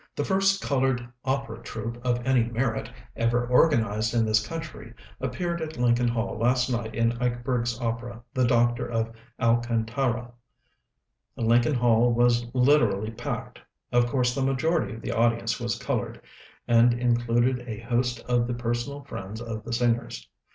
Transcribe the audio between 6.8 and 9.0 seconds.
in Eichberg's opera, 'The Doctor